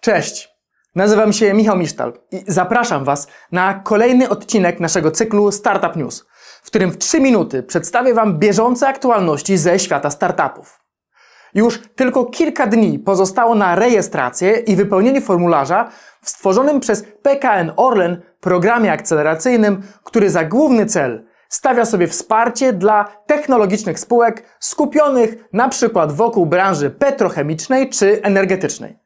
Cześć, 0.00 0.48
nazywam 0.94 1.32
się 1.32 1.54
Michał 1.54 1.76
Misztal 1.76 2.12
i 2.32 2.44
zapraszam 2.46 3.04
Was 3.04 3.26
na 3.52 3.74
kolejny 3.74 4.28
odcinek 4.28 4.80
naszego 4.80 5.10
cyklu 5.10 5.52
Startup 5.52 5.96
News, 5.96 6.26
w 6.62 6.66
którym 6.66 6.90
w 6.90 6.98
3 6.98 7.20
minuty 7.20 7.62
przedstawię 7.62 8.14
Wam 8.14 8.38
bieżące 8.38 8.88
aktualności 8.88 9.56
ze 9.56 9.78
świata 9.78 10.10
startupów. 10.10 10.80
Już 11.54 11.80
tylko 11.96 12.24
kilka 12.24 12.66
dni 12.66 12.98
pozostało 12.98 13.54
na 13.54 13.74
rejestrację 13.74 14.56
i 14.56 14.76
wypełnienie 14.76 15.20
formularza 15.20 15.90
w 16.22 16.30
stworzonym 16.30 16.80
przez 16.80 17.04
PKN 17.22 17.72
Orlen 17.76 18.22
programie 18.40 18.92
akceleracyjnym, 18.92 19.82
który 20.04 20.30
za 20.30 20.44
główny 20.44 20.86
cel 20.86 21.26
stawia 21.48 21.84
sobie 21.84 22.08
wsparcie 22.08 22.72
dla 22.72 23.04
technologicznych 23.26 24.00
spółek 24.00 24.44
skupionych 24.60 25.34
na 25.52 25.68
przykład 25.68 26.12
wokół 26.12 26.46
branży 26.46 26.90
petrochemicznej 26.90 27.90
czy 27.90 28.22
energetycznej. 28.22 28.99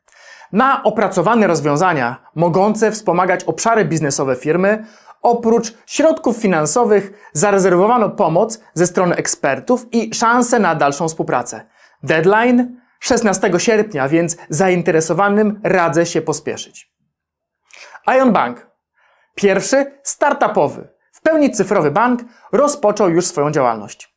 Na 0.55 0.83
opracowane 0.83 1.47
rozwiązania 1.47 2.17
mogące 2.35 2.93
wspomagać 2.93 3.45
obszary 3.45 3.85
biznesowe 3.85 4.37
firmy, 4.37 4.87
oprócz 5.23 5.75
środków 5.87 6.37
finansowych 6.37 7.31
zarezerwowano 7.33 8.11
pomoc 8.11 8.61
ze 8.75 8.87
strony 8.87 9.17
ekspertów 9.17 9.87
i 9.93 10.15
szanse 10.15 10.59
na 10.59 10.75
dalszą 10.75 11.09
współpracę. 11.09 11.67
Deadline 12.03 12.81
16 13.01 13.51
sierpnia, 13.59 14.09
więc 14.09 14.37
zainteresowanym 14.49 15.61
radzę 15.65 16.07
się 16.07 16.23
pospieszyć. 16.23 16.93
Ion 18.17 18.33
Bank, 18.33 18.67
pierwszy 19.35 19.99
startupowy, 20.03 20.89
w 21.13 21.21
pełni 21.21 21.51
cyfrowy 21.51 21.91
bank, 21.91 22.21
rozpoczął 22.53 23.11
już 23.11 23.27
swoją 23.27 23.51
działalność. 23.51 24.14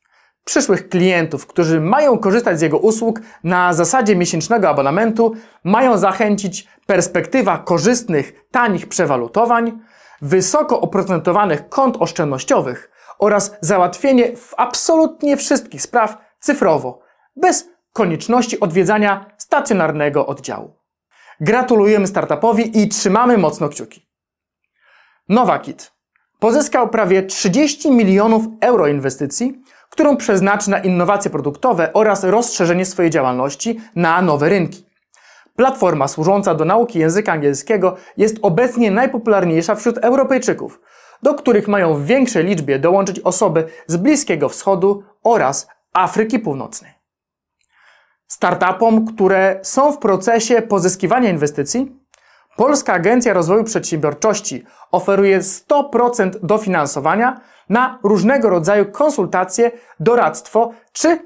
Przyszłych 0.48 0.90
klientów, 0.90 1.48
którzy 1.48 1.82
mają 1.82 2.18
korzystać 2.18 2.60
z 2.60 2.62
jego 2.62 2.78
usług 2.78 3.20
na 3.44 3.74
zasadzie 3.74 4.16
miesięcznego 4.16 4.70
abonamentu, 4.70 5.36
mają 5.64 5.98
zachęcić 5.98 6.68
perspektywa 6.86 7.58
korzystnych, 7.58 8.34
tanich 8.52 8.88
przewalutowań, 8.88 9.80
wysoko 10.22 10.82
oprocentowanych 10.82 11.70
kont 11.70 11.98
oszczędnościowych 12.00 12.92
oraz 13.20 13.56
załatwienie 13.62 14.38
w 14.38 14.54
absolutnie 14.58 15.38
wszystkich 15.38 15.82
spraw 15.82 16.18
cyfrowo, 16.40 17.00
bez 17.36 17.70
konieczności 17.94 18.60
odwiedzania 18.60 19.26
stacjonarnego 19.38 20.28
oddziału. 20.28 20.76
Gratulujemy 21.40 22.08
startupowi 22.08 22.82
i 22.84 22.88
trzymamy 22.88 23.38
mocno 23.38 23.70
kciuki. 23.70 24.08
Novakit 25.30 25.92
pozyskał 26.40 26.90
prawie 26.90 27.24
30 27.24 27.92
milionów 27.92 28.44
euro 28.62 28.88
inwestycji, 28.88 29.62
którą 29.90 30.18
przeznaczy 30.18 30.70
na 30.70 30.80
innowacje 30.80 31.32
produktowe 31.32 31.94
oraz 31.94 32.24
rozszerzenie 32.24 32.86
swojej 32.86 33.12
działalności 33.12 33.80
na 33.96 34.22
nowe 34.22 34.50
rynki. 34.50 34.86
Platforma 35.56 36.08
służąca 36.08 36.56
do 36.56 36.66
nauki 36.66 37.00
języka 37.00 37.32
angielskiego 37.32 37.96
jest 38.18 38.38
obecnie 38.42 38.92
najpopularniejsza 38.92 39.76
wśród 39.76 39.98
Europejczyków, 39.98 40.82
do 41.24 41.34
których 41.34 41.68
mają 41.68 41.94
w 41.94 42.06
większej 42.06 42.46
liczbie 42.46 42.80
dołączyć 42.80 43.20
osoby 43.20 43.68
z 43.88 43.98
Bliskiego 43.98 44.50
Wschodu 44.50 45.04
oraz 45.24 45.68
Afryki 45.94 46.40
Północnej. 46.40 46.92
Startupom, 48.28 49.08
które 49.08 49.60
są 49.64 49.92
w 49.92 49.98
procesie 49.98 50.62
pozyskiwania 50.62 51.30
inwestycji, 51.30 51.96
Polska 52.58 52.94
Agencja 52.94 53.34
Rozwoju 53.34 53.64
Przedsiębiorczości 53.64 54.64
oferuje 54.92 55.40
100% 55.40 56.32
dofinansowania 56.44 57.42
na 57.70 58.00
różnego 58.04 58.50
rodzaju 58.50 58.92
konsultacje, 58.92 59.72
doradztwo 60.00 60.72
czy 60.92 61.20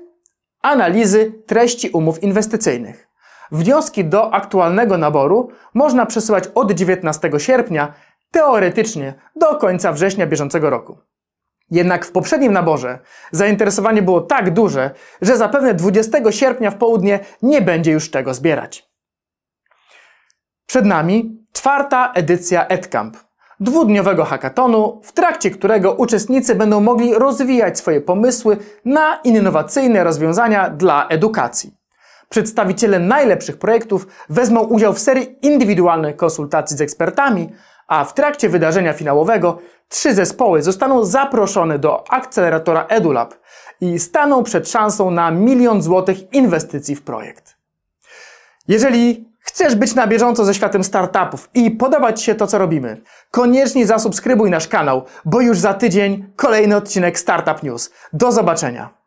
analizy 0.62 1.34
treści 1.48 1.90
umów 1.90 2.24
inwestycyjnych. 2.24 3.08
Wnioski 3.52 4.06
do 4.06 4.34
aktualnego 4.34 4.98
naboru 4.98 5.50
można 5.74 6.06
przesyłać 6.06 6.44
od 6.56 6.72
19 6.72 7.32
sierpnia, 7.38 7.94
teoretycznie 8.32 9.14
do 9.36 9.56
końca 9.56 9.94
września 9.94 10.28
bieżącego 10.28 10.70
roku. 10.70 10.98
Jednak 11.72 12.06
w 12.06 12.12
poprzednim 12.12 12.54
naborze 12.54 13.00
zainteresowanie 13.32 14.02
było 14.02 14.22
tak 14.22 14.54
duże, 14.54 14.92
że 15.22 15.38
zapewne 15.38 15.74
20 15.74 16.32
sierpnia 16.32 16.72
w 16.72 16.78
południe 16.78 17.20
nie 17.42 17.62
będzie 17.62 17.92
już 17.92 18.12
tego 18.12 18.34
zbierać. 18.34 18.91
Przed 20.72 20.86
nami 20.86 21.46
czwarta 21.54 22.12
edycja 22.14 22.68
EdCamp, 22.68 23.18
dwudniowego 23.60 24.26
hackatonu, 24.26 25.02
w 25.04 25.12
trakcie 25.12 25.52
którego 25.52 25.94
uczestnicy 25.94 26.56
będą 26.56 26.82
mogli 26.82 27.14
rozwijać 27.14 27.78
swoje 27.78 28.02
pomysły 28.02 28.58
na 28.86 29.20
innowacyjne 29.24 30.04
rozwiązania 30.04 30.70
dla 30.70 31.08
edukacji. 31.08 31.74
Przedstawiciele 32.30 33.00
najlepszych 33.00 33.58
projektów 33.58 34.08
wezmą 34.30 34.62
udział 34.62 34.94
w 34.94 35.00
serii 35.00 35.36
indywidualnych 35.42 36.16
konsultacji 36.16 36.78
z 36.78 36.82
ekspertami, 36.82 37.50
a 37.88 38.06
w 38.06 38.14
trakcie 38.14 38.50
wydarzenia 38.50 38.94
finałowego 38.94 39.60
trzy 39.90 40.14
zespoły 40.14 40.62
zostaną 40.62 41.06
zaproszone 41.06 41.80
do 41.80 42.12
akceleratora 42.12 42.86
EduLab 42.90 43.34
i 43.82 44.00
staną 44.00 44.44
przed 44.44 44.70
szansą 44.70 45.12
na 45.12 45.32
milion 45.32 45.82
złotych 45.82 46.34
inwestycji 46.34 46.96
w 46.96 47.02
projekt. 47.02 47.56
Jeżeli 48.68 49.31
chcesz 49.42 49.76
być 49.76 49.96
na 49.96 50.08
bieżąco 50.08 50.46
ze 50.46 50.54
światem 50.54 50.84
startupów 50.84 51.50
i 51.54 51.72
podobać 51.72 52.22
się 52.22 52.36
to, 52.36 52.48
co 52.48 52.58
robimy, 52.58 53.02
koniecznie 53.32 53.88
zasubskrybuj 53.88 54.50
nasz 54.50 54.68
kanał, 54.68 55.06
bo 55.26 55.42
już 55.42 55.60
za 55.60 55.74
tydzień 55.74 56.34
kolejny 56.36 56.76
odcinek 56.76 57.20
Startup 57.20 57.64
News. 57.64 57.92
Do 58.14 58.32
zobaczenia! 58.32 59.01